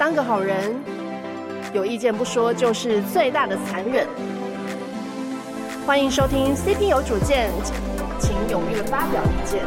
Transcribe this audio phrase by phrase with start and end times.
[0.00, 0.74] 当个好人，
[1.74, 4.08] 有意见不说就是最大的残忍。
[5.86, 7.50] 欢迎收听 CP 有主见，
[8.18, 9.62] 请踊跃发表意见。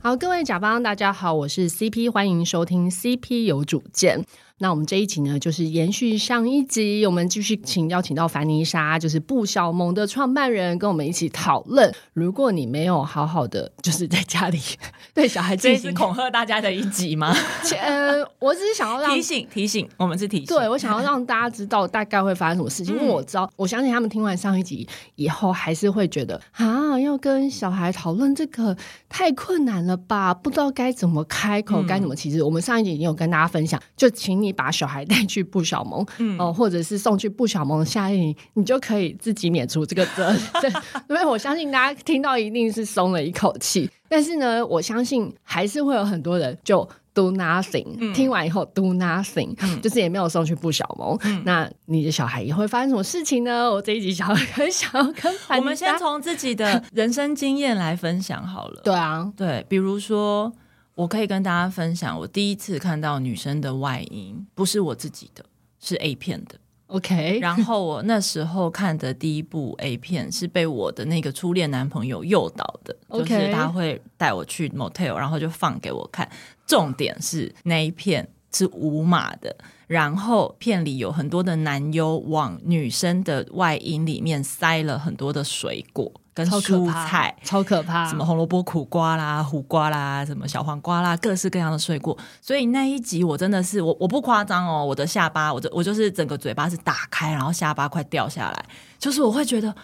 [0.00, 4.24] 好，各位甲方，大家好，我是 CP，欢迎收听 CP 有主见。
[4.62, 11.92] 那我们这一集呢，就是延续上一集，我们继续请邀请到凡妮莎，就是布小萌的创办人，跟我们一起讨论。
[12.12, 14.60] 如果你没有好好的，就是在家里
[15.12, 17.34] 对小孩进行恐吓大家的一集吗？
[17.82, 24.86] 呃，我只是想要让提醒提醒，我们是提醒，对，我想要让大家知道大概会发生什么事情，因为我知道，我相信他们听完上一集
[25.16, 28.76] 以后，还是会觉得啊，要跟小孩讨论这个
[29.08, 30.32] 太困难了吧？
[30.32, 32.14] 不知道该怎么开口，该怎么。
[32.14, 34.51] 其实我们上一集已经有跟大家分享，就请你。
[34.52, 40.40] 把小孩带去布小萌，嗯，哦，或者是送去布小盟的夏令营，你就可以自己免除这个责任。
[40.60, 40.70] 对，
[41.08, 43.90] 因为我相信大家听到一定是松了一口气。
[44.08, 51.16] 但是呢，我相信还是会有很多人就 do nothing，嗯，听完以后 do nothing，嗯，就是也没有送去布小萌。
[51.24, 53.70] 嗯，那你的小孩也会发生什么事情呢？
[53.70, 58.82] 我这一集想要 很想要跟我们先从自己的人生经验来分享好了。
[58.84, 60.52] 对啊，对，比如说。
[60.94, 65.44] 我可以跟大家分享，我第一次看到女生的外阴，不是我自己的，
[65.80, 66.56] 是 A 片的。
[66.88, 72.94] OK， 然后我那时候看的第一部 A 片是被我的那个初恋男朋友诱导的
[73.26, 76.30] 是他会带我去 motel，然后就放给我看。
[76.66, 79.56] 重点是那一片是无码的，
[79.86, 86.12] 然后片里有很多的男优往女生的外阴里面塞了很多的水果。
[86.34, 92.16] 跟蔬菜超可怕，什么红萝卜、苦瓜啦、苦瓜啦，什么小黄瓜啦，各式各样的水果。
[92.40, 98.64] 所以那一集我真的是我我不夸张哦，我的下巴，我就我就是整个嘴巴是打开，然后下巴快掉下来，
[98.98, 99.74] 就是我会觉得。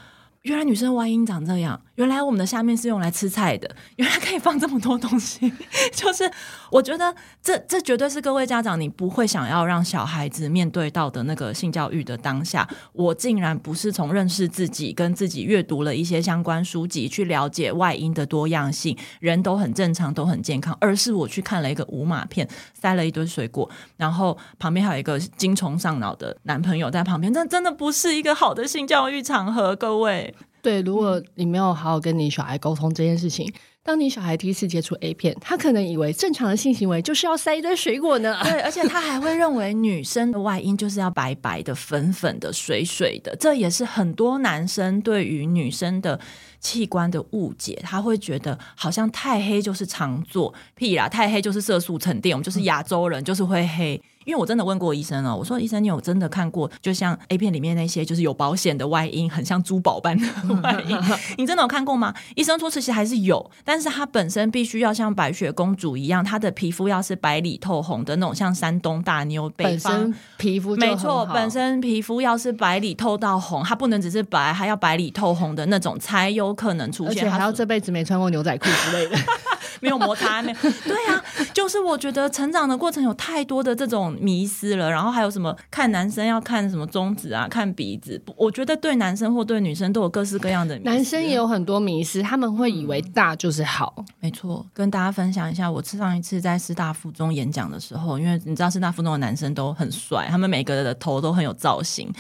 [0.43, 5.53] 原来女生外阴长这样，原来我们的下面是用来吃菜的，原来可以放这么多东西，
[5.93, 6.31] 就是
[6.71, 12.67] 我觉得这这绝对是各位家长你不会想要让小孩子面对到的那个性教育的当下。
[12.93, 30.35] 我竟然不是从认识自己跟自己阅读了一些相关书籍去了解外阴的多样性，人都很正常，都很健康，而是我去看了一个无码片，塞了一堆水果，然后旁边还有一个精虫上脑的男朋友在旁边，这真的不是一个好的性教育场合，各位。
[30.63, 33.53] 对，如果你没有好好跟你小孩沟通这件事情，
[33.83, 38.39] 当你小孩第一次接触 A 片，他可能以为正常的性行为就是要塞一堆水果呢。
[38.43, 43.35] 对，而且他还会认为女生的外阴就是要白白的、粉粉的、水水的。
[43.37, 46.21] 这也是很多男生对于女生的
[46.61, 47.81] 器官的误解。
[47.83, 54.01] 他会觉得好像太黑就是常做，屁啦，太黑就是色素沉淀，我们就是亚洲人，就是会黑。
[54.29, 60.27] 因为我真的问过医生了，我说医生，你有真的看过，就像 A 片里面那些就是有保险的外阴，很像珠宝般的
[60.63, 60.95] 外阴，
[61.39, 62.13] 你真的有看过吗？
[62.35, 79.17] 医生说其实还是有，但是它本身必须要像白雪公主一样，她的皮肤要是白里透红的那种，像山东大妞，北方皮肤没错，本身皮肤要是白里透到红，它不能只是白，还要白里透红的那种才有可能出现，而且还要这辈子没穿过牛仔裤之类的。
[79.81, 80.59] 没有摩擦，没有。
[80.85, 84.91] 对啊，就是我觉得成长的过程有太多的这种迷失了。
[84.91, 88.21] 然后还有什么看男生要看什么中指啊，看鼻子。
[88.37, 90.91] 我觉得对男生或对女生都有各式各样的迷思。
[90.91, 93.95] 男生也有很多迷失，他们会以为大就是好。
[93.99, 102.13] 嗯、没错，跟大家分享一下，我上一次在师大附中演讲的时候，因为你知道师大附中的男生都很帅，他们每个人的头都很有造型。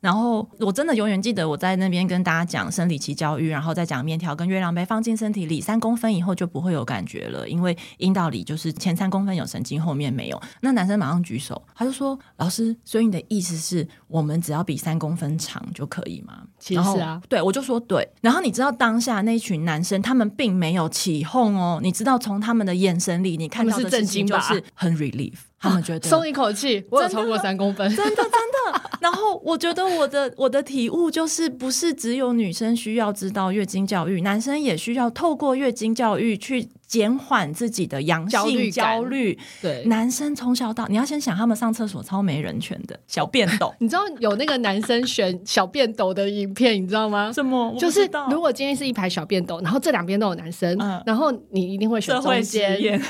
[0.00, 10.42] 然后我真的永远记得我在那边跟大家讲生理期教育，然后再讲面条跟月亮杯放进身体里三公分以后就不会有感觉了，因为阴道里就是前三公分有神经，后面没有。
[10.60, 18.06] 那男生马上举手，他就说：“老师，所以你的意思是我们只要比三公分长就可以吗？”其实啊，对，我就说对。
[18.20, 25.34] 然后你知道当下那群男生他们并没有起哄哦，你知道从他们的眼神里你看到的事情就是很 relief。
[25.64, 28.30] 他们觉得松一口气，我有超过三公分，真的真的。
[28.30, 39.38] 真的然后我觉得我的我的体悟就是，不是只有女生需要知道月经教育，男生也需要透过月经教育去减缓自己的阳性焦虑。
[39.60, 47.30] 对，男生从小到你要先想，他们上厕所超没人权的小便斗， 你知道有那个男生选小便斗的影片，你知道吗？
[47.30, 47.76] 什么？
[47.78, 53.00] 就是如果今天是一排小便斗，然后这两边都有男生，嗯、然后你一定会选中间。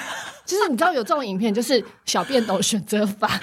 [0.44, 3.40] 就是你知道有这种影片，就是小便斗选择法。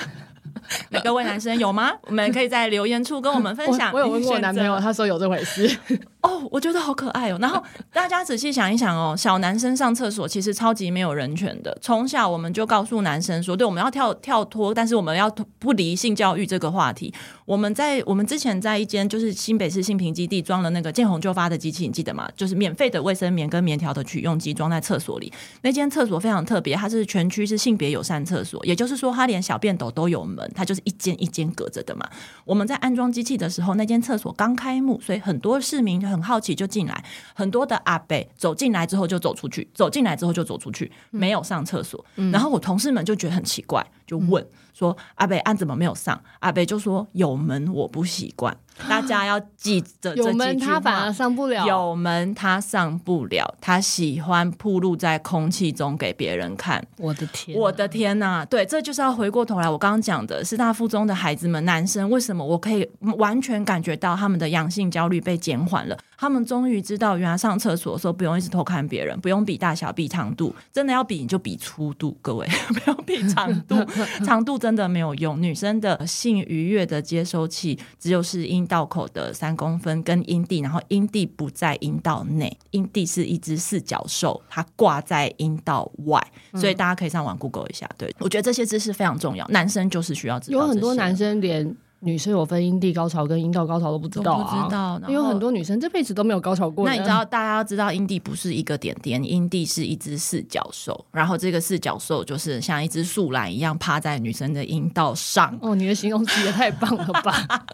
[1.04, 1.92] 各位男生有吗？
[2.08, 3.92] 我们可以在留言处跟我们分享。
[3.92, 5.70] 我，我有问过男朋友，他说有这回事。
[6.22, 7.38] 哦，我觉得好可爱哦。
[7.42, 7.62] 然后
[7.92, 11.78] 大家仔细想一想哦，小男生上厕所其实超级没有人权的。
[11.82, 17.14] 从小我们就告诉男生说，对，我们要跳跳脱，但是我们要不离性教育这个话题。
[17.52, 22.32] 我们在我们之前在一间就是新北市信平基地装了那个见红就发的机器，你记得吗？
[22.34, 25.30] 就是免费的卫生棉跟棉条的取用机装在厕所里。
[25.62, 32.10] 那间厕所非常特别，它是全区是性别友善厕所，也就是说它连小便斗都有门，它就是一间一间隔着的嘛。
[32.46, 42.06] 我们在安装机器的时候，那间厕所刚开幕，所以很多市民很好奇就进来，很多的阿伯走进来之后就走出去，走进来之后就走出去，没有上厕所。
[42.16, 44.42] 嗯、然后我同事们就觉得很奇怪，就问。
[44.42, 46.24] 嗯说阿北案怎么没有上？
[46.40, 48.58] 阿北就说有门我不习惯，
[48.90, 50.30] 大家要记着这几句话。
[50.30, 56.84] 有门他反而上不了，有门他上不了，他喜欢铺露在空气中给别人看。
[56.98, 58.46] 我的天，我的天呐！
[58.46, 62.88] 对，这就是要回过头来，我刚刚讲的师大附中的孩子们，男生为什么我可以
[63.18, 65.98] 完全感觉到他们的阳性焦虑被减缓了？
[66.18, 73.76] 他们终于知道，原来上厕所的时候不用一直偷看别人，不用比大小、比长度，真的要比你就比粗度，各位 不要比长度，
[74.24, 75.42] 长度真的没有用。
[75.42, 87.90] 女生的性愉悦的接收器只有是阴道口的三公分跟阴蒂，然后阴蒂不在阴道内，阴蒂是一只四脚兽，它挂在阴道外，所以大家可以上网 Google 一下。
[87.98, 90.58] 对，我觉得这些知识非常重要，男生就是需要知道。
[90.58, 91.76] 有很多男生连。
[92.04, 96.84] 女生有分阴蒂高潮跟阴道高潮都不知道啊，不知道，因为很多女生这辈子都没有高潮过。
[96.84, 105.56] 那你知道，大家要知道，阴蒂不是一个点点，阴蒂是一只四脚兽，然后这个四脚兽就是像一只树懒一样趴在女生的阴道上。
[105.62, 107.66] 哦，你的形容词也太棒了吧！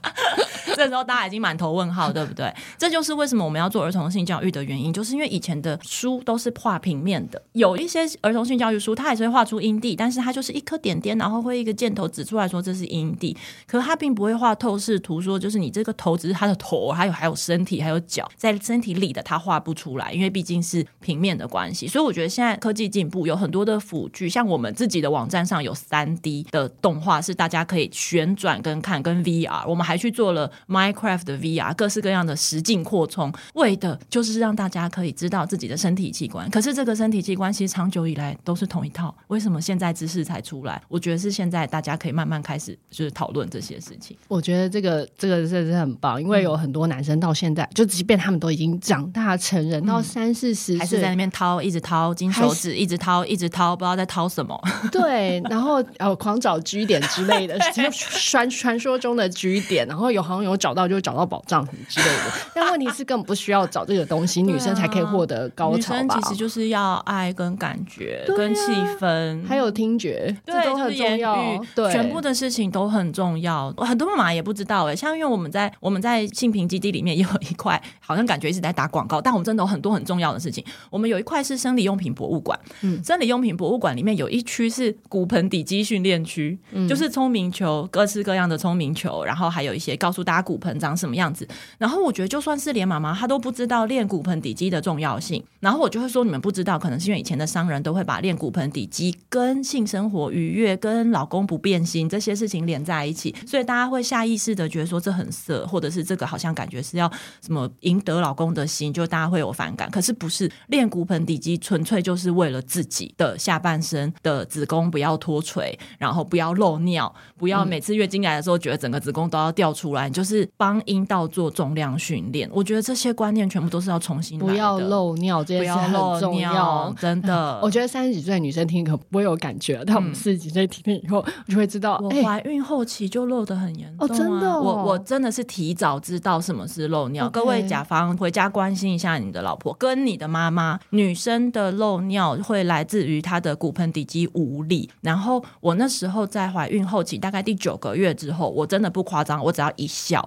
[0.78, 2.54] 这时候大家已经满头问号， 对不对？
[2.78, 13.36] 这就是为什么我们要做儿童性教育的原因，就是因为以前的书都是画平面的，有一些儿童性教育书，它也是会画出阴蒂，但是它就是一颗点点，然后会一个箭头指出来说这是阴蒂，
[13.66, 21.88] 可是它并不会画透视图，说就是你这个头只是它的头，还有还有身体，还有脚在身体里的，它画不出来，因为毕竟是平面的关系。
[21.88, 30.52] 所以我觉得现在科技进步，有很多的辅具，像我们自己的网站上有三 D 的动画，是大家可以旋转跟看，跟 VR，我们还去做了。
[30.68, 36.50] Minecraft 的 VR，各式各样的实境扩充，为的就是让大家可以知道自己的身体器官。
[36.50, 40.82] 可是这个身体器官其实长久以来都是同一套，为什么现在知识才出来？
[40.90, 44.18] 我觉得是现在大家可以慢慢开始就是讨论这些事情。
[44.28, 54.62] 我觉得这个这个真的是很棒，因为有很多男生到现在，嗯、就即便他们都已经长大成人，到三四十岁，还是在那边掏，一直掏金手指，一直掏，一直掏，不知道在掏什么。
[54.92, 57.58] 对，然后呃，狂找 G 点之类的，
[58.30, 60.57] 传传说中的 G 点，然后有好像有。
[60.58, 62.24] 找到就找到宝藏什么之类的，
[62.56, 66.02] 但问题是根本不需要找这个东西，女生才可以获得高潮吧？
[66.02, 71.64] 女生其实就是要爱跟感觉、跟气氛，还有听觉，对，这都很重要。
[71.76, 73.72] 对，全部的事情都很重要。
[73.78, 80.64] 很多妈妈也不知道哎，像因为我们在我们在性平基地里面也有一块，好像感觉一直在打广告，但我们真的有很多很重要的事情。
[80.90, 90.47] 我们有一块是生理用品博物馆，嗯，生理用品博物馆里面有一区是骨盆底肌训练区，嗯，就是聪明球，各式各样的聪明球，然后还有一些告诉大家。
[90.48, 91.46] 骨盆长什么样子？
[91.78, 95.44] 然后我觉得，就算是连妈妈她都不知道练骨盆底肌的重要性。
[95.60, 107.12] 然后我就会说，你们不知道，可能是因为以前的商人都会把练骨盆底肌跟性生活愉悦、跟老公不变心这些事情连在一起，所以大家会下意识的觉得说这很色，或者是这个好像感觉是要
[107.46, 109.92] 什么赢得老公的心，就大家会有反感。
[109.92, 120.37] 可是不是练骨盆底肌，纯粹就是为了自己的下半身的子宫不要脱垂，然后不要漏尿，不要每次月经来的时候觉得整个子宫都要掉出来，就是。
[120.38, 124.38] 是帮阴道做重量训练，我觉得这些观念全部都是要重新。
[124.38, 127.60] 不要漏尿，这些很重要，真的。
[127.64, 132.00] 我觉得三十几岁的女生听可不会有感觉，但我们四十几岁听了以后，我就会知道。
[132.04, 134.62] 我怀孕后期就漏的很严重，啊、哦，真的、哦。
[134.62, 137.30] 我我真的是提早知道什么是漏尿。
[137.30, 140.80] 各位甲方回家关心一下你的老婆跟你的妈妈。
[140.92, 144.90] 女生的漏尿会来自于她的骨盆底肌无力。
[145.02, 150.27] 然后我那时候在怀孕后期，大概第九个月之后，我真的不夸张，我只要一笑。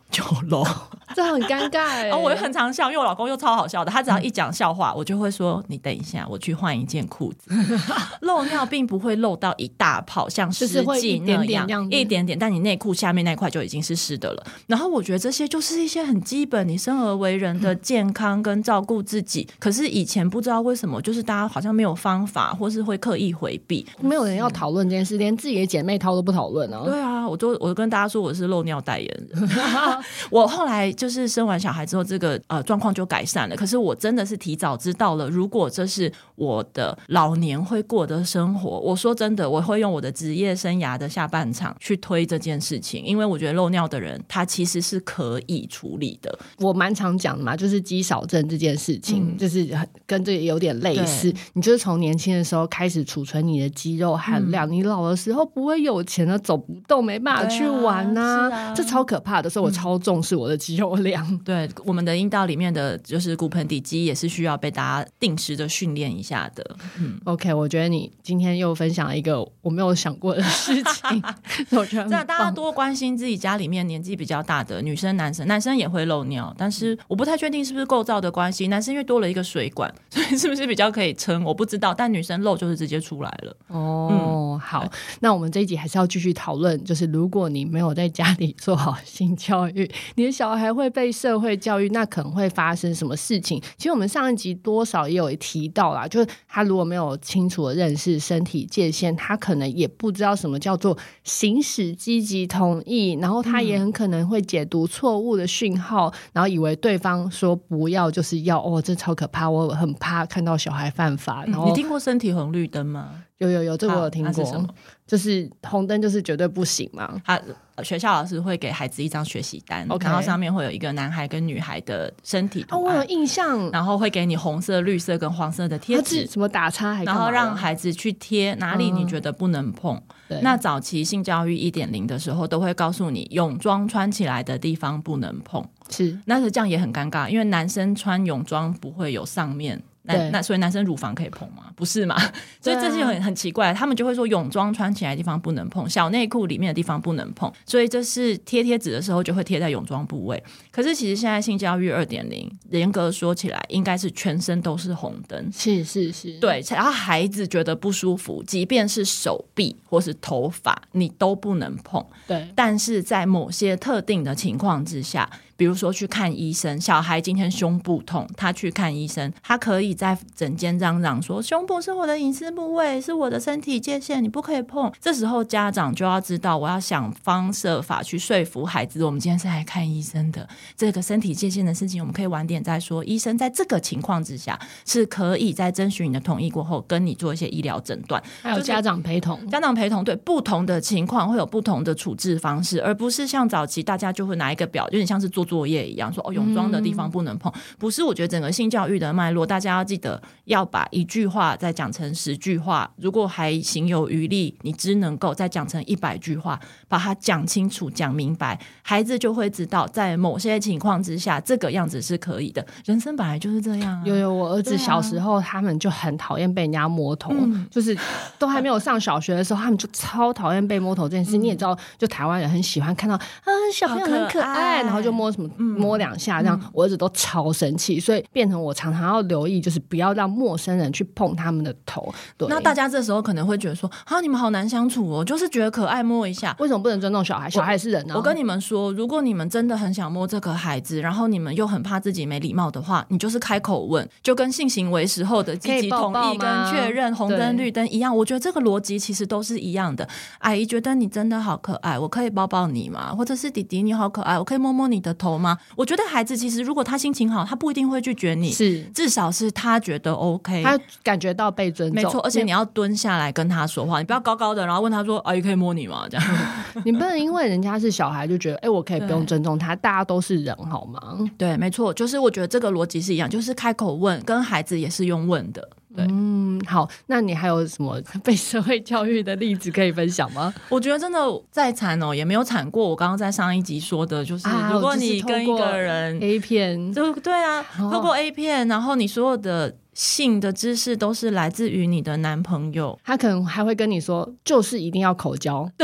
[0.11, 0.63] 就漏，
[1.15, 2.11] 这很尴尬哎、欸！
[2.11, 3.89] 哦，我又很常笑，因为我老公又超好笑的。
[3.89, 7.49] 他只要一讲笑话，我就会说：“你等一下，我去换一件裤子。
[8.21, 10.67] ”漏尿并不会漏到一大泡，像湿
[10.99, 12.37] 剂那样，一点点，一点点。
[12.37, 14.45] 但你内裤下面那块就已经是湿的了。
[14.67, 19.47] 然后我觉得这些就是一些很基本，你生而为人的健康跟照顾自己。
[19.59, 26.81] 可是以前不知道为什么，就是大家好像没有方法，或是会刻意回避，没有人要讨论这件事，连自己的姐妹淘都不讨论啊。
[26.83, 29.49] 对啊，我就我就跟大家说我是漏尿代言人。
[30.29, 33.55] 我后来就是生完小孩之后，这个呃状况就改善了。
[33.55, 46.37] 可是我真的是提早知道了，如果这是我的老年会过的生活，我说真的，我会用我的职业生涯的下半场去推这件事情，因为我觉得漏尿的人他其实是可以处理的。
[46.59, 49.67] 我蛮常讲的嘛，就是肌少症这件事情，嗯、就是
[50.05, 51.33] 跟这个有点类似。
[51.53, 58.49] 你就是从年轻的时候开始储存你的肌肉含量，嗯、你老的时候不会有钱的走不动，没办法去玩呐、啊？
[58.51, 61.25] 啊啊、这超可怕的，所以我超重视我的肌肉量。
[61.29, 66.75] 嗯、 对，我们的阴道里面的就是骨盆底肌也是需要被大家定时的训练一下的。
[66.97, 71.23] 嗯，OK，我觉得你今天又分享了一个我没有想过的事情，
[71.77, 81.43] 我觉得这样大家多关心自己家里面年纪比较大的女生、男生，男生也会漏尿，但是我不太确定是不是构造的关系，男生因为多了一个水管，所以是不是比较可以撑？
[81.43, 83.55] 我不知道，但女生漏就是直接出来了。
[83.67, 84.09] 哦，
[84.53, 89.80] 嗯、好，那我们这一集还是要继续讨论，就是如果你没有在家里做好性教育，
[90.15, 93.61] 你的小孩会被社会教育，那可能会发生什么事情？
[93.77, 111.45] 其实我们上一集多少也有提到啦，就是他如果没有清楚的认识身体界限，他可能也不知道什么叫做行使积极同意，然后他也很可能会解读错误的讯号，然后以为对方说不要就是要，哦，这超可怕，我很怕看到小孩犯法。
[111.45, 113.23] 然后你听过身体红绿灯吗？
[113.37, 114.67] 有有有，这个我有听过。
[115.07, 117.21] 就是红灯就是绝对不行嘛。
[117.25, 117.41] 他
[117.83, 120.05] 学校老师会给孩子一张学习单，Okay.
[120.05, 123.69] 然后上面会有一个男孩跟女孩的身体图我有印象。
[123.71, 130.01] 然后会给你红色、绿色跟黄色的贴纸，什么打叉还，然后让孩子去贴哪里你觉得不能碰。
[130.29, 135.63] 嗯、那早期性教育一点零的时候，都会告诉你泳装穿起来的地方不能碰。
[135.89, 139.81] 是，那是这样也很尴尬，因为男生穿泳装不会有上面。
[140.03, 141.65] 那那所以男生乳房可以碰吗？
[141.75, 142.15] 不是嘛？
[142.59, 150.43] 所以这是很很奇怪，他们就会说泳装穿起来的地方不能碰，小内裤里面的地方不能碰，所以这是贴贴纸的时候就会贴在泳装部位。
[150.71, 156.63] 可是其实现在性教育二点零，严格说起来应该是全身都是红灯，是是是，对。
[156.71, 162.03] 然后孩子觉得不舒服，即便是手臂或是头发，你都不能碰。
[162.27, 165.29] 对，但是在某些特定的情况之下。
[165.61, 180.49] 比如说去看医生，小孩今天胸部痛，他去看医生，他可以在诊间嚷嚷说：“胸部是我的隐私部位，是我的身体界限，你不可以碰。”这时候家长就要知道，我要想方设法去说服孩子，我们今天是来看医生的。
[180.75, 183.05] 这个身体界限的事情，我们可以晚点再说。
[183.05, 189.47] 医生在这个情况之下，是可以在征询你的同意过后，跟你做一些医疗诊断，还有家长陪同。
[189.47, 195.45] 家长陪同，对，不同的情况会有不同的处置方式，而不是像早期大家就会拿一个表，有点像是做。
[195.51, 198.01] 作业一样说哦，泳装的地方不能碰，嗯、不是？
[198.01, 212.65] 我觉得整个性教育的脉络，大家要记得要把一句话再讲成十句话，如果还行有余力，你只能够再讲成一百句话，把它讲清楚、讲明白，孩子就会知道，在某些情况之下，这个样子是可以的。
[212.85, 214.03] 人生本来就是这样、啊。
[214.05, 217.97] 有有，我儿子小时候，他们就很讨厌被人家摸头，啊、就是
[218.39, 221.37] 都还没有上小学的时候，他们就超讨厌被摸头这件事。
[221.37, 225.40] 嗯、你也知道，就台湾人很喜欢看到啊，小朋友很可爱，然后就摸什么。
[225.57, 232.13] 摸两下，这样我儿子都超生气，所以变成我常常要留意，就是不要让陌生人去碰他们的头。
[232.37, 237.49] 对，那大家这时候可能会觉得说：“啊，你们好难相处哦，就是觉得可爱摸一下，为什么不能尊重小孩？
[237.49, 248.15] 小孩是人呢。”我跟你们说，如果你们真的很想摸这个孩子，然后你们又很怕自己没礼貌的话，你就是开口问，就跟性行为时候的积极同意跟确认红灯绿灯一样。
[248.15, 250.07] 我觉得这个逻辑其实都是一样的。
[250.39, 253.13] 阿姨觉得你真的好可爱，我可以抱抱你吗？
[253.15, 255.55] 或者是弟弟你好可爱，我可以摸摸你的头吗？
[255.75, 262.03] 我觉得孩子其实，如果他心情好，他不一定会拒绝你，是至少是他觉得 OK，他感觉到被尊重。
[262.03, 266.27] 没错，而且你要蹲下来跟他说话，你不要高高的，然后问他说：“阿姨可以摸你吗？”这样，
[266.83, 270.99] 你不能因为人家是小孩就觉得，哎，我可以不用尊重他，大家都是人，好吗？
[271.37, 275.69] 对，没错，就是我觉得这个逻辑是一样，就是开口问，跟孩子也是用问的。
[275.95, 280.53] 对，嗯，好，那你还有什么 被社会教育的例子可以分享吗？
[280.69, 281.19] 我觉得真的
[281.49, 282.87] 再惨哦，也没有惨过。
[282.87, 295.69] 我刚刚在上一集说的，就是如果你跟一个人 A 片，就对啊，透过 A 片，然后你所有的性的知识都是来自于你的男朋友，他可能还会跟你说，就是一定要口交。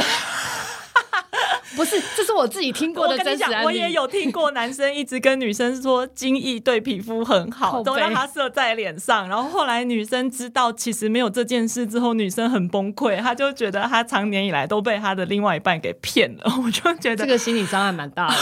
[1.78, 3.66] 不是，这是我自己听过的真实案例。
[3.66, 9.30] 我也有听过男生一直跟女生说精液对皮肤很好，都让他射在脸上。
[9.30, 16.52] 然后后来女生知道其实没有这件事之后，女生很崩溃，她就觉得她长年以来都被她的另外一半给骗了。
[16.66, 18.36] 我就觉得这个心理伤害蛮大的。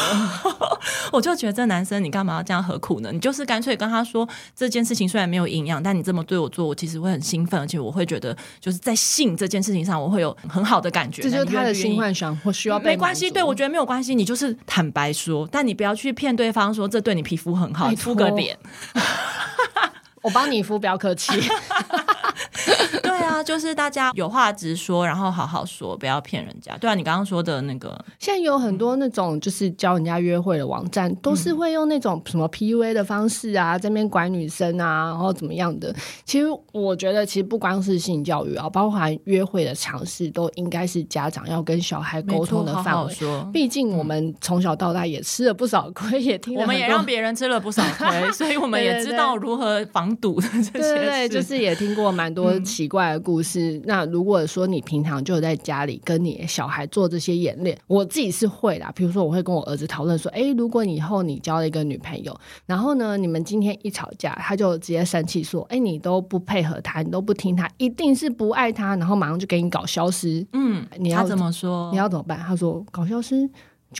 [1.12, 3.12] 我就觉得这男生你干嘛要这样何苦呢？
[3.12, 11.22] 你就是干脆跟他说这件事情虽然没有营养，但你这么对我做，我其实会很兴奋，而且我会觉得就是在性这件事情上我会有很好的感觉。
[11.22, 12.92] 这就是他的性幻想或需要被。
[12.92, 13.25] 没关系。
[13.30, 18.58] 对，我觉得没有关系，你就是坦白说，但你不要去骗对方说这对你皮肤很好，敷个脸，
[20.26, 21.32] 我帮你敷，不要客气。
[23.02, 23.36] 对啊。
[23.36, 26.78] 啊，就是大家有话直说，然后好好说，不要骗人家。
[26.78, 35.94] 对啊，你刚刚说的那个，现在有很多那种就是教人家约会的网站，嗯、都是会用那种什么 PUA 的方式啊，在那边拐女生啊，然后怎么样的。
[36.24, 43.14] 其实我觉得，其实不光是性教育啊，包含约会的尝试，都应该是家长要跟小孩沟通的范围。
[43.14, 50.72] 说，毕竟我们从小到大也吃了不少亏，也听了我们也让别人吃了不少亏， 所以我们也知道如何防堵的这些事。
[50.72, 53.74] 对，对，就是也听过蛮多奇怪的故事。
[53.78, 58.92] 嗯、那如果说你平常就在家里跟你小孩做这些演练，我自己是会啦。
[58.96, 70.46] 比如说，我会跟我儿子讨论说：“哎，如果你以后你交了一个女朋友，然后呢，你们今天一吵架，他就直接生气说：‘哎，你都不配合他，你都不听他，一定是不爱他。’然后马上就给你搞消失。
[70.54, 71.90] 嗯，你要怎么说？
[71.92, 72.40] 你要怎么办？
[72.40, 73.50] 他说：‘搞消失。’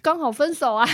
[0.02, 0.88] 刚好分手啊，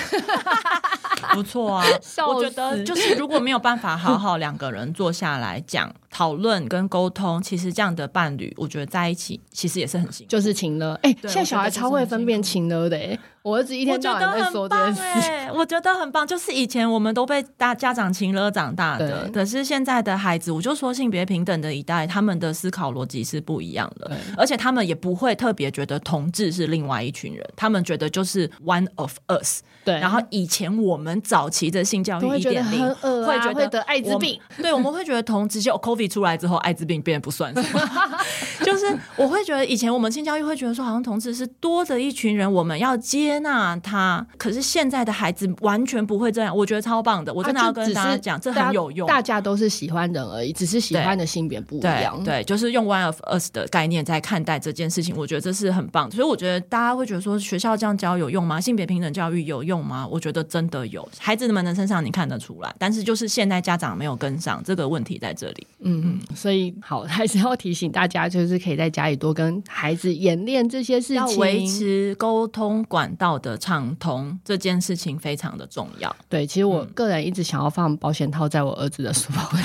[1.34, 1.86] 不错啊，
[2.27, 5.93] 我觉得就是如果没有办法好好两个人坐下来讲。
[6.13, 10.93] 讨论跟沟通，其实这样的伴侣，我觉得在一起其实也是很辛苦，就是情了。
[11.03, 16.25] 哎、欸，现在小孩超会分辨情了的哎，我儿子一天到晚在说这件事，我觉得很棒。
[16.25, 29.62] 就是以前我们都被大家长情了长大的，可是现在的孩子，我就说性别平等的一代，他们的思考逻辑是不一样的，而且他们也不会特别觉得同志是另外一群人，他们觉得就是 one of us。
[29.83, 32.88] 对，然后以前我们早期的性教育一点零，
[33.25, 37.81] 会觉得得艾滋病，对，我们会觉得同直接 COVID 出来之后，艾滋病变得不算什么。
[38.63, 44.25] 就是我会觉得以前我们性教育会觉得说，好像同志是多的一群人，我们要接纳他。
[44.38, 47.33] 可是现在的孩子完全不会这样，我觉得超棒的。
[47.33, 49.07] 我真的要跟大家讲，这很有用。
[49.07, 52.21] 大家都是喜欢人而已，只是喜欢的性别不一样。
[52.23, 56.09] 对，对，就是用 one of us 的概念在看待这件事情，我觉得这是很棒。
[56.11, 58.59] 所以我觉得大家会觉得说，学校这样教有用吗？
[58.59, 60.07] 性别平等教育有用吗？
[60.07, 62.73] 我觉得真的有，孩子们的身上你看得出来。
[62.77, 65.67] 但是就是现在家长没有跟上，这个问题在这里。
[65.79, 76.13] 嗯嗯，所以好， 还是要提醒大家，就是可以在家里多跟孩子演练这些事情，要维持沟通管道德畅通，这件事情非常的重要。
[76.27, 79.59] 对，其实我个人一直想要放保险套在我儿子的书包里。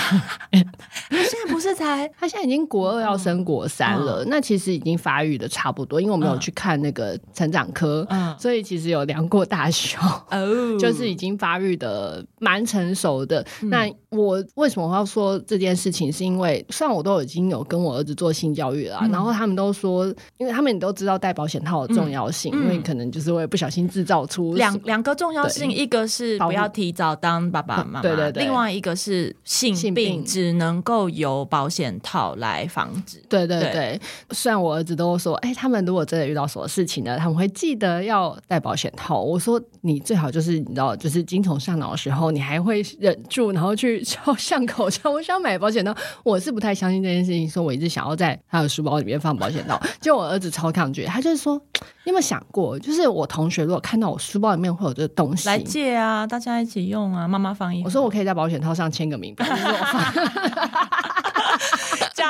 [1.08, 9.98] 他现在不是才， 他现在已经国二要升国三了，嗯、那其实已经发育的差不多，因为我没有去看那个成长科，嗯、所以其实有量过大小，
[10.30, 13.42] 哦、 就是已经发育的蛮成熟的。
[13.62, 16.12] 嗯、那我为什么要说这件事情？
[16.12, 33.22] 是因为虽然我都已经有跟我儿子做性教育了，嗯、然后他们都说，因为他们也都知道戴保险套的重要性，嗯、因为可能就是会不小心制造出两两个重要性，一个是不要提早当爸爸妈妈，对对对，另外一个是性病只能够由保险套来防止。
[33.28, 39.20] 对对对，对虽然我儿子都说，哎，他们如果真的遇到什么事情呢，他们会记得要戴保险套。
[39.20, 45.94] 我说你最好就是你知道，就是精虫上脑的时候，你还会忍住，然后去敲巷口，上我想买保险套。
[46.22, 51.60] 我是不太相信这件事情，说我一直想要在他的书包里面放保险套，结果我儿子超抗拒，他就是说，
[52.04, 57.84] 你有没有想过，就是我同学如果看到我书包里面会有这个东西，来借啊，大家一起用啊，妈妈放一。
[57.84, 59.56] 我说我可以在保险套上签个名，不是我
[59.92, 61.05] 放。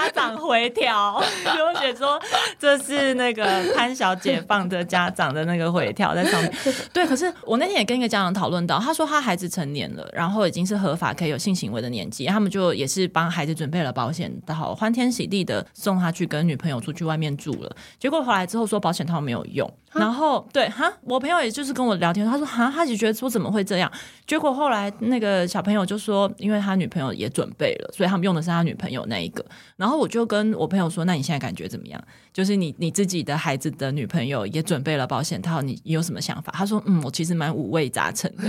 [0.07, 2.21] 家长回调， 就写说
[2.59, 6.53] 这是那个潘小姐放的家长的那个回调在上面。
[6.93, 17.77] 对，可是我那天也跟一个家长讨论到，他说他孩子成年了，然后已经是合法可以有性行为的年纪，他们就也是帮孩子准备了保险套，欢天喜地的送他去跟女朋友出去外面住了。
[17.99, 23.91] 结果回来之后说保险套没有用，然后对哈，我朋友也就是跟我聊天，他说哈，他就觉得说怎么会这样？
[24.27, 29.45] 结果后来那个小朋友就说，因为他女朋友也准备了，所以他们用的是他女朋友那一个。
[29.77, 32.03] 然后我就跟我朋友说：“那你现在感觉怎么样？
[32.33, 38.43] 就是你你自己的孩子的女朋友也准备了保险套，你你有什么想法？”他说：“嗯，我其实蛮五味杂陈的。”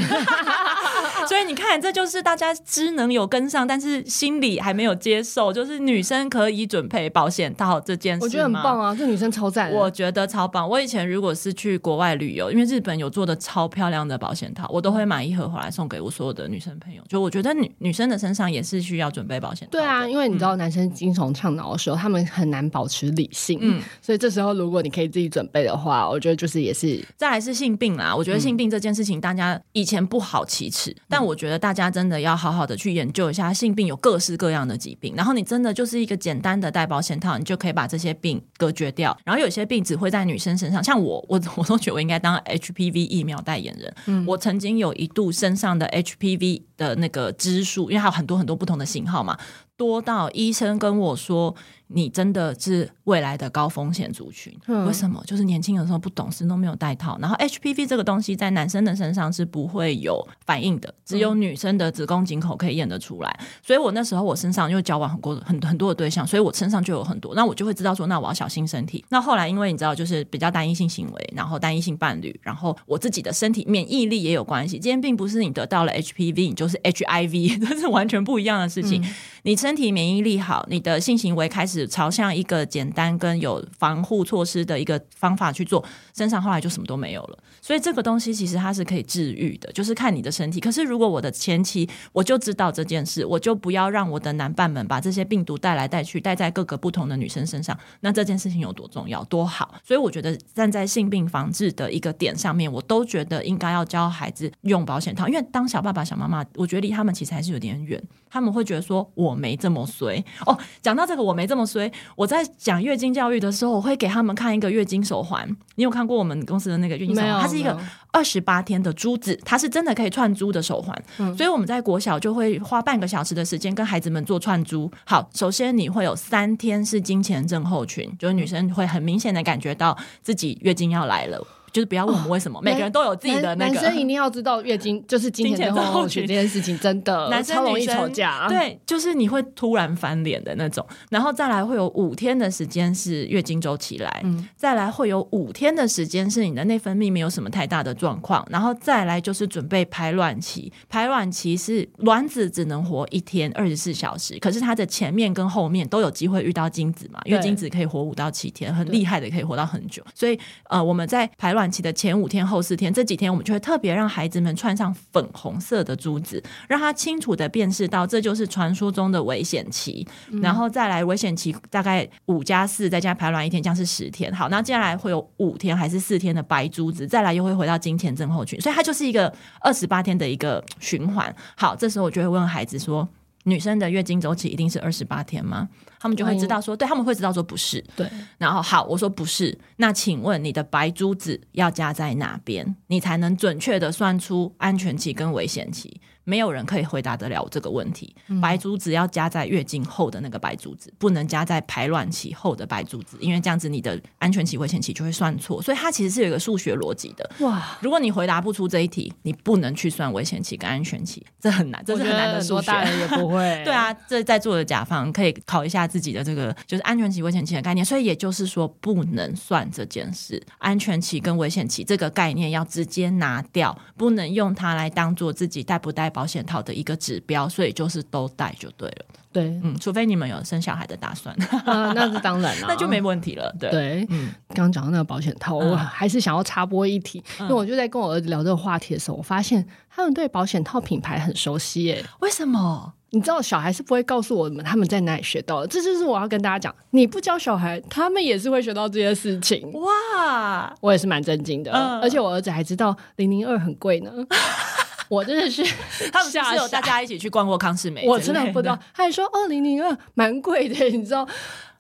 [1.27, 8.23] 所以你看，这就是大家知能有跟上，但是心里还没有接受，就是女生可以准备保险套这件事。
[8.23, 9.71] 我觉得很棒啊，这女生超赞。
[9.71, 10.67] 我觉得超棒。
[10.67, 17.01] 我以前如果是去国外旅游，因为日本有做的超漂亮的保险套，我都会买一盒回来送给我所有的女生朋友。
[17.07, 19.71] 就我觉得女女生的身上也是需要准备保险套。
[19.71, 23.59] 对啊，因为你知道男生精虫上脑的时候，他们很难保持理性。
[23.61, 27.03] 嗯，所以这时候如果你可以自己准备的话，我觉得就是也是。
[27.15, 31.87] 再来是性病啦，我觉得性病这件事情大家以前不好启齿，嗯、但我觉得大家。
[31.97, 39.17] 真的要好好的去研究一下，性病有各式各样的疾病，然后你真的就是一个简单的戴保险套，你就可以把这些病隔绝掉。
[39.23, 43.91] 然后有些病只会在女生身上，像我，我我都觉得我应该当 HPV 疫苗代言人。
[44.05, 49.37] 嗯，我曾经有一度身上的 HPV 的那个支数，因为还有很多很多不同的型号嘛，
[49.75, 51.55] 多到医生跟我说。
[51.89, 55.23] 你真的是未来的高风险族群，嗯、为什么？
[55.25, 57.17] 就是年轻的时候不懂事，都没有戴套。
[57.21, 63.33] 然后 HPV 这个东西在男生的身上是不会有反应的，只有女生的子宫颈口可以验得出来。
[63.39, 69.05] 嗯、所以我那时候我身上因为交往很多很很多的对象，所以我身上就有很多，那我就会知道说，那我要小心身体。
[69.07, 74.77] 那后来因为你知道，就是比较单一性行为，然后单一性伴侣，然后我自己的身体免疫力也有关系。
[74.77, 79.01] 今天并不是你得到了 HPV，你就是 HIV， 这是完全不一样的事情。
[79.01, 81.87] 嗯、你身体免疫力好，你的性行为开始。
[81.87, 85.83] 朝向一个简单跟有防护措施的一个方法去做，
[86.15, 87.39] 身上后来就什么都没有了。
[87.61, 90.59] 所以这个东西其实它是可以治愈的，就是看你的身体。
[90.59, 99.73] 可是如果我的前期我就知道这件事，我就不要让我的男伴们把这些病毒带来带去，带在各个不同的女生身上，那这件事情有多重要多好？
[99.83, 110.57] 所以我觉得站在性病防治的一个点上面，我都觉得应该要教孩子用保险套，因为当小爸爸、小妈妈，我觉得离他们其实还是有点远，他们会觉得说我没这么衰哦。
[110.81, 111.65] 讲到这个，我没这么。
[111.67, 115.45] 衰我在讲月经教育的时候，我会给他们看一个月经手环。
[115.75, 117.41] 你有看过我们公司的那个月经手环？
[117.41, 117.77] 它是一个
[118.11, 121.03] 二十八天的珠子，它是真的可以串珠的手环。
[121.19, 124.89] 嗯、所以我们在国小就会花半个小时的时间跟孩子们做串珠。
[125.05, 131.45] 好，首先你会有三天是经前症候群，就是女生会很明显的感觉到自己月经要来了。
[131.71, 133.73] 就是不要问我们为什么，哦、每个人都有自己的那个。
[133.73, 138.47] 男生一定要知道月经就是经前症候群这件事情，真的 男生超容易吵架。
[138.47, 140.85] 对，就是你会突然翻脸的那种。
[141.09, 150.71] 然后再来会有五天的时间是月经周期来，嗯、再来会有五天的时间是你的内分泌没有什么太大的状况，然后再来就是准备排卵期。
[150.89, 160.03] 排卵期是卵子只能活一天二十四小时，可是它的前面跟后面都有机会遇到精子嘛，因为精子可以活五到七天，很厉害的可以活到很久。
[160.13, 174.31] 所以呃，我们在排卵期的前五天后四天，这几天我们就会特别让孩子们穿上粉红色的珠子，让他清楚的辨识到这就是传说中的危险期，嗯、然后再来危险期大概五加四再加排卵一天，将是十天。
[174.31, 181.35] 好，那接下来会有五天还是四天的白珠子，再来又会回到金钱症候群，所以它就是一个二十八天的一个循环。
[181.55, 183.09] 好，这时候我就会问孩子说。
[183.47, 185.69] 女生的月经周期一定是二十八天吗？
[185.99, 187.81] 他们就会知道说，对，他们会知道说不是。
[187.95, 188.05] 对，
[188.37, 196.01] 然后好，我说不是，那请问你的白珠子要加在哪边，你才能准确的算出安全期跟危险期？
[196.27, 198.13] 没有人可以回答得了这个问题。
[198.27, 205.61] 嗯、白珠子要加在月经后的那个白珠子，不能加在排卵期后的白珠子，因为这样子你的安全期、危险期就会算错。
[205.61, 207.29] 所以它其实是有一个数学逻辑的。
[207.39, 207.77] 哇！
[207.81, 212.67] 如果你回答不出这一题，你不能去算危险期跟安全期，这很难，这是很难的数学。
[212.67, 213.37] 大人也不会。
[213.63, 217.85] 对啊，这在座的甲方可以考一下自己的这个就是安全期、危险期的概念。
[217.85, 229.05] 所以也就是说，不能算这件事，安全期跟危险期这个概念要直接拿掉，不能用它来当做自己带不带保险套的一个指标，所以就是都带就对了。
[229.31, 233.55] 对，嗯，除非你们有生小孩的打算，啊、 那是当然了，那就没问题了。
[233.59, 242.03] 对，对嗯，刚刚讲到那个保险套，嗯、我还是想要插播一题，嗯、因为我就在跟我儿子聊这个话题的时候，我发现他们对保险套品牌很熟悉耶。
[242.21, 242.93] 为什么？
[243.11, 249.71] 你知道小孩是不会告诉我们他们在哪里学到的，这就是我要跟大家讲，你不教小孩，他们也是会学到这些事情。
[249.73, 254.11] 哇，我也是蛮震惊的，嗯、而且我儿子还知道零零二很贵呢。
[255.09, 255.63] 我真的是，
[256.11, 258.77] 他们是有大家一起去逛过康世美，我真的不知道。
[258.93, 261.27] 他还说二零零二蛮贵的，你知道。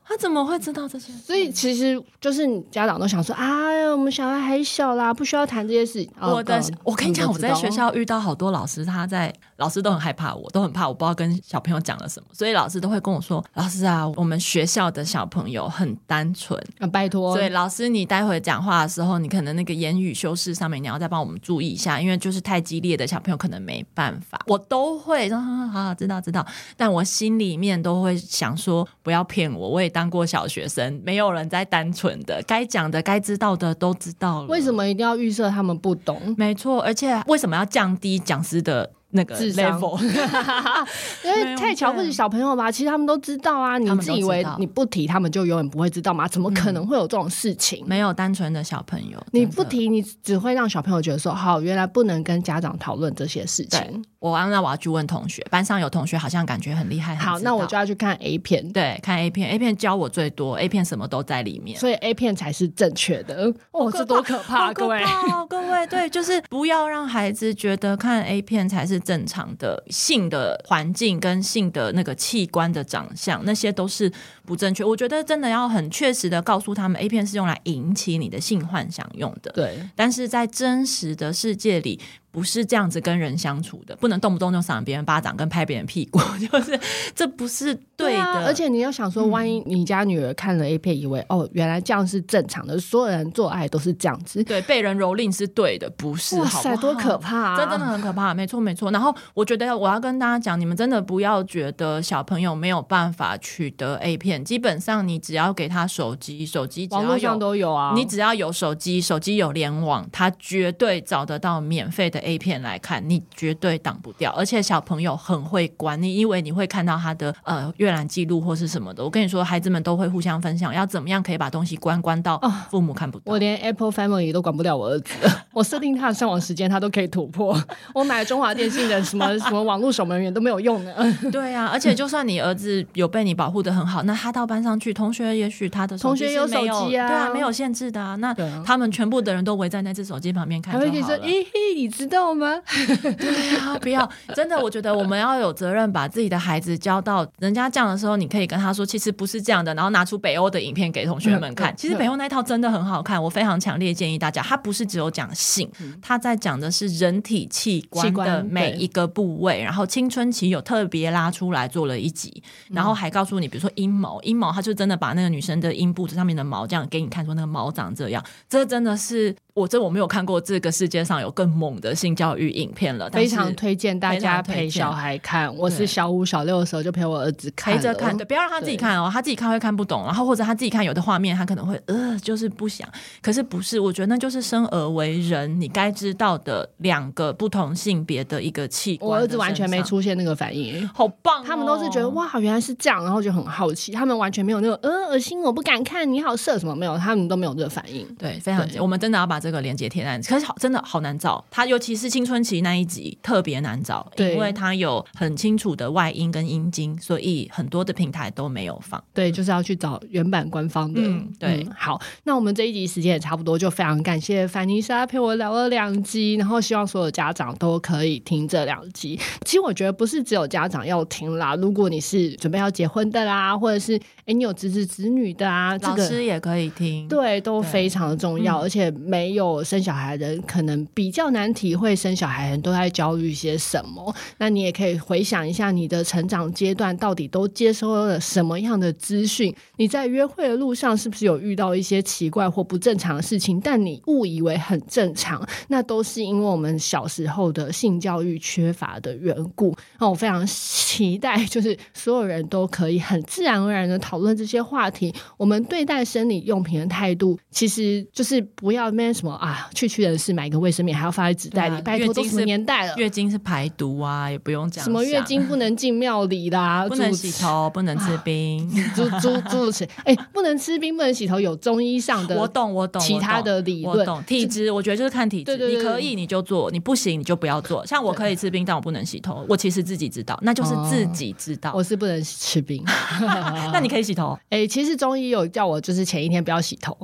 [0.07, 1.11] 他怎么会知道这些？
[1.13, 6.07] 所以其实就是家长都想说啊，我们小孩还小啦，不需要谈这些事。
[6.21, 24.39] 我的，我跟你讲，我在学校遇到好多老师，他在老师都很害怕我，都很怕我不知道跟小朋友讲了什么，所以老师都会跟我说：“老师啊，我们学校的小朋友很单纯，啊，拜托。”所以老师，你待会讲话的时候，你可能那个言语修饰上面，你要再帮我们注意一下，因为就是太激烈的小朋友可能没办法。
[24.47, 34.47] 我都会说：“好好，知道知道。”但我心里面都会想说：“不要骗我，我也。”当过小学生，没有人在单纯的，该讲的、该知道的都知道了。
[34.47, 36.35] 为什么一定要预设他们不懂？
[36.37, 38.91] 没错，而且为什么要降低讲师的？
[39.11, 39.97] 那个 level，
[41.23, 42.71] 因为太瞧不起小朋友吧？
[42.71, 46.27] 其实他们都知道啊，你自以为你不提，他们就永远不会知道吗？
[46.27, 47.85] 怎么可能会有这种事情？
[47.87, 54.05] 没有单纯的小朋友，你不提，你只会让小朋友觉得说，好，原来不能跟家长讨论这些事情。
[54.19, 57.15] 我完了，我要去问同学，班上有同学好像感觉很厉害。
[57.15, 63.53] 好，那我就要去看 A 片，对，看 A 片，A 片教我最多，A 片什么都在里面，所以 A 片才是正确的。
[63.71, 65.03] 哦，这多可怕，各位，
[65.47, 69.83] 各位，对，就是不要让孩子觉得看 A 片才是正常的。
[69.89, 74.11] 性的环境跟性的那个器官的长相，那些都是
[74.45, 74.83] 不正确。
[74.83, 79.51] 我觉得真的要很确实的告诉他们，A 片是用来引起你的性幻想用的。
[79.51, 81.99] 对，但是在真实的世界里。
[82.37, 86.19] 不是这样子跟人相处的，不能动不动就赏别人巴掌跟拍别人屁股，
[86.51, 86.79] 就是
[87.15, 88.45] 这不是对的。
[88.45, 96.37] 而且你要想说，万一你家女儿看了 A 片，以为、嗯、哦，原来这样是正常的，所有人做爱都是这样子，对，被人蹂躏是对的，不是？
[96.37, 96.93] 哇塞，好不好？
[96.93, 97.57] 多可怕啊！
[97.57, 98.91] 这真的很可怕，没错没错。
[98.91, 114.31] 然后我觉得我要跟大家讲，你们真的不要觉得小朋友没有办法取得 A 片，基本上你只要给他手机，手机网络上都有啊，你只要有手机，手机有联网，他绝对找得到免费的 A 片来看，你绝对挡不掉。
[114.33, 119.01] 而且小朋友很会关，你以为你会看到他的呃阅览记录或是什么的？
[119.01, 122.37] 我跟你说，孩子们都会互相分享，要怎么样可以把东西关关到
[122.69, 123.23] 父母看不到。
[123.31, 125.13] 哦、我连 Apple Family 都管不了我儿子，
[125.53, 127.57] 我设定他的上网时间，他都可以突破。
[127.93, 130.93] 我买了中华电信的什么什么网络守门员都没有用的。
[131.31, 138.15] 对啊，而且就算你儿子有被你保护的很好，那他到班上去，同学也许他的同学有手机啊，对啊，没有限制的啊。
[138.17, 138.33] 那
[138.65, 140.91] 他们全部的人都围在那只手机旁边看就好了。
[140.91, 142.61] 还会说：“嘿嘿，你知道吗？”
[143.17, 151.75] 对啊，不要，真的，我觉得我们要有责任把自己的孩子教到人家这样的时候，你可以跟他说，其实不是这样的，然后拿出北欧的影片给同学们看。
[151.75, 154.41] 其实北欧那一套真的很好看，我非常强烈建议大家。
[154.41, 155.69] 他不是只有讲性，
[156.01, 169.35] 他在讲的是人体器官的每一个部位，然后青春期有特别拉出来做了一集，然后还告诉你，比如说阴谋，阴谋，他就真的把那个女生的阴部上面的毛这样给你看，说那个毛长这样，这真的是。
[169.53, 175.53] 我这我没有看过这个世界上有更猛的性教育影片了，非常推荐大家陪小孩看。
[175.57, 182.87] 我是小五小六的时候就陪我儿子看，陪着看，对，不要让他自己看哦，他自己看会看不懂，然后或者他自己看有的画面他可能会呃，就是不想。
[183.21, 189.09] 可是不是，我觉得那就是生而为人你该知道的两个不同性别的一个器官。
[189.09, 191.43] 我儿子完全没出现那个反应，好棒哦！
[191.47, 198.05] 他们都是觉得哇，原来是这样，然后就很好奇，他们完全没有那个呃恶心，我不敢看，你好色什么没有，他们都没有这个反应。
[198.19, 200.19] 对，非常，我们真的要把这个连接贴在。
[200.19, 201.43] 可是好，真的好难找。
[201.49, 209.03] 他尤其是青春期那一集特别难找，对因为它有很清楚的外阴跟阴茎，所以很多的平台都没有放。
[209.13, 211.01] 对，就是要去找原版官方的。
[211.01, 211.73] 嗯，对、嗯。
[211.75, 219.19] 好，那我们这一集时间也差不多，就非常感谢凡妮莎陪我聊了两集，然后希望所有家长都可以听这两集。
[219.45, 227.07] 其实我觉得不是只有家长要听啦，如果你是准备要结婚的啦，或者是哎你有侄子侄女的啊，这个、老师也可以听。
[227.07, 230.27] 对，都非常的重要，嗯、而且没有生小孩的。
[230.27, 239.55] 人可能比较难体会生小孩人都在焦虑些什么，那你也可以回想一下你的成长阶段到底都接收了什么样的资讯？
[239.75, 243.61] 你在约会的路上是不是有遇到一些奇怪或不正常的事情？
[243.61, 249.75] 但你误以为很正常，那都是因为我们小时候的性教育缺乏的缘故。
[249.99, 255.13] 那我非常期待，就是所有人都可以很自然而然的讨论这些话题。
[255.37, 260.07] 我们对待生理用品的态度，其实就是不要那什么啊，去去。
[260.07, 262.95] 人事买一个卫生棉还要放在纸袋里，啊、拜托都什么年代了？
[262.97, 264.83] 月经是排毒啊，也不用讲。
[264.83, 269.87] 什么月经不能进庙里啦， 不能洗头，不能吃冰，猪猪猪吃。
[270.05, 272.37] 哎，不能吃冰，不能洗头，有中医上的。
[272.37, 273.01] 我懂，我懂。
[273.01, 274.23] 其他的理论，我懂。
[274.23, 275.57] 体质，我觉得就是看体质。
[275.57, 277.85] 你可以你就做，你不行你就不要做。
[277.85, 279.45] 像我可以吃冰，但我不能洗头。
[279.47, 281.71] 我其实自己知道，那就是自己知道。
[281.75, 282.83] 我是不能吃冰，
[283.71, 284.37] 那你可以洗头。
[284.49, 286.97] 哎，其实中医有叫我就是前一天不要洗头。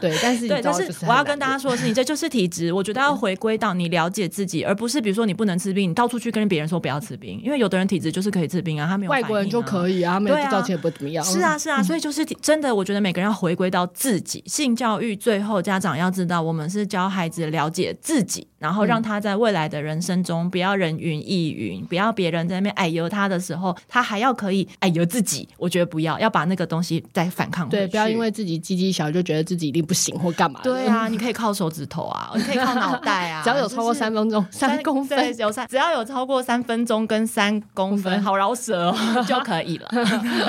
[0.00, 2.72] 对，但是对，但是我要跟大家说的是，你这就是体质。
[2.72, 11.24] 我觉得要回归到你了解自己，而不是比如说你不能吃冰，你到处去跟别人说不要吃冰，因为有的人体质就是可以吃冰啊，他没有、啊、外国人就可以啊，他们不知道也不怎么样。
[11.24, 14.42] 是啊，是啊，所以就是真的，我觉得每个人要回归到自己。
[14.46, 25.48] 性教育最后家长要知道，我们是教孩子了解自己，然后让他在未来的人生中不要人云亦云，不要别人在那边哎呦他的时候，他还要可以哎呦自己。
[25.58, 27.76] 我觉得不要要把那个东西再反抗回去。
[27.76, 30.60] 对，不要因为自己鸡鸡小就觉得自己一定不行或干嘛。
[30.62, 39.88] 对啊，你可以靠手指头啊，你可以靠脑袋啊， 只要有超过三分钟，三公分有三，只要有超过三分钟跟三公分，好饶舌哦， 就可以了。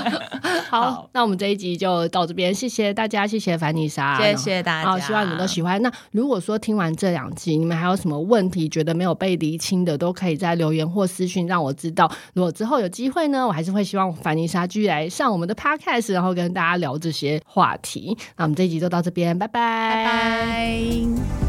[0.70, 5.82] 好，那我们这一集就到这边，谢谢大家，谢谢凡妮莎，谢谢大家，好，希望你们都喜欢。
[5.82, 12.12] 那如果说听完这两集，你们还有什么问题觉得没有被厘清的，都可以在留言或私讯让我知道。
[12.34, 18.18] 如果之后有机会呢，我还是会希望凡妮莎继续来上我们的 podcast，然后跟大家聊这些话题。
[18.36, 19.58] 那我们这一集就到这边，拜拜。
[19.58, 21.47] 拜拜。